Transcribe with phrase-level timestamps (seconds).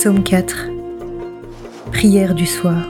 [0.00, 0.70] Psaume 4
[1.92, 2.88] Prière du soir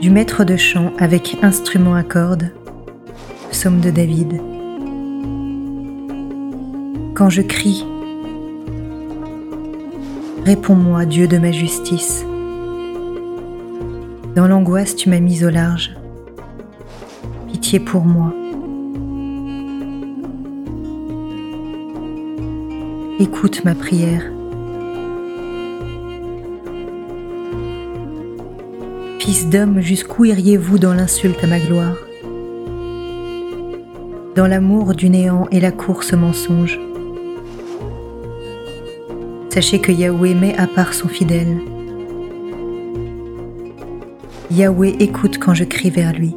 [0.00, 2.50] Du maître de chant avec instrument à cordes
[3.50, 4.40] Psaume de David
[7.12, 7.84] Quand je crie
[10.46, 12.24] Réponds-moi, Dieu de ma justice.
[14.34, 15.94] Dans l'angoisse, tu m'as mise au large.
[17.48, 18.32] Pitié pour moi.
[23.18, 24.22] Écoute ma prière.
[29.30, 31.94] Fils d'homme, jusqu'où iriez-vous dans l'insulte à ma gloire?
[34.34, 36.80] Dans l'amour du néant et la course mensonge
[39.50, 41.60] Sachez que Yahweh met à part son fidèle.
[44.50, 46.34] Yahweh écoute quand je crie vers lui.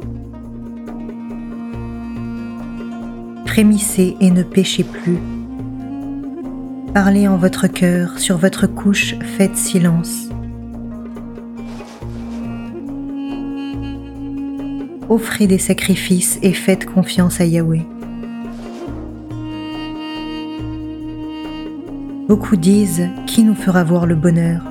[3.44, 5.18] Frémissez et ne péchez plus.
[6.94, 10.28] Parlez en votre cœur, sur votre couche, faites silence.
[15.14, 17.86] Offrez des sacrifices et faites confiance à Yahweh.
[22.26, 24.64] Beaucoup disent Qui nous fera voir le bonheur?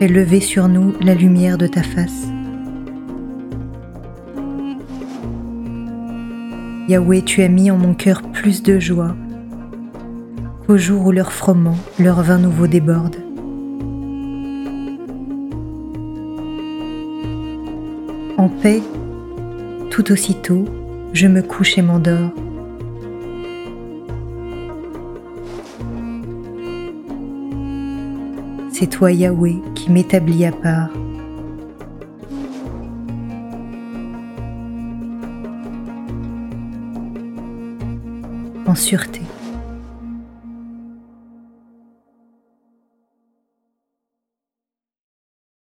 [0.00, 2.26] Fais lever sur nous la lumière de ta face.
[6.88, 9.14] Yahweh, tu as mis en mon cœur plus de joie
[10.66, 13.27] qu'au jour où leur froment, leur vin nouveau déborde.
[18.38, 18.80] En paix,
[19.90, 20.64] tout aussitôt,
[21.12, 22.32] je me couche et m'endors.
[28.78, 30.90] c'est toi Yahweh qui m'établis à part.
[38.66, 39.22] En sûreté.